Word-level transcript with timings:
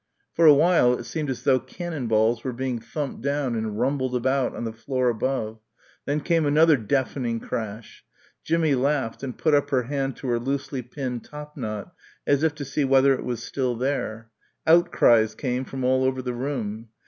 For 0.33 0.47
a 0.47 0.53
while 0.55 0.95
it 0.97 1.03
seemed 1.03 1.29
as 1.29 1.43
though 1.43 1.59
cannon 1.59 2.07
balls 2.07 2.43
were 2.43 2.53
being 2.53 2.79
thumped 2.79 3.21
down 3.21 3.53
and 3.55 3.79
rumbled 3.79 4.15
about 4.15 4.55
on 4.55 4.63
the 4.63 4.73
floor 4.73 5.09
above; 5.09 5.59
then 6.05 6.21
came 6.21 6.47
another 6.47 6.75
deafening 6.75 7.39
crash. 7.39 8.03
Jimmie 8.43 8.73
laughed 8.73 9.21
and 9.21 9.37
put 9.37 9.53
up 9.53 9.69
her 9.69 9.83
hand 9.83 10.15
to 10.15 10.27
her 10.29 10.39
loosely 10.39 10.81
pinned 10.81 11.23
top 11.25 11.55
knot 11.55 11.93
as 12.25 12.41
if 12.41 12.55
to 12.55 12.65
see 12.65 12.83
whether 12.83 13.13
it 13.13 13.23
was 13.23 13.43
still 13.43 13.75
there. 13.75 14.31
Outcries 14.65 15.35
came 15.35 15.65
from 15.65 15.83
all 15.83 16.03
over 16.03 16.23
the 16.23 16.33
room. 16.33 16.87